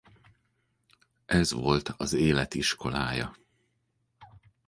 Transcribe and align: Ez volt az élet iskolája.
Ez 1.25 1.51
volt 1.51 1.89
az 1.97 2.13
élet 2.13 2.53
iskolája. 2.53 3.37